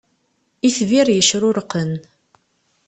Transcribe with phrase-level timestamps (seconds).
[0.69, 1.91] Itbir yecrurqen.